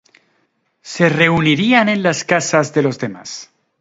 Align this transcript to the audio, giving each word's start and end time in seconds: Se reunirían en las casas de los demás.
Se 0.81 1.09
reunirían 1.09 1.87
en 1.87 2.01
las 2.01 2.23
casas 2.23 2.73
de 2.73 2.81
los 2.81 2.97
demás. 2.97 3.51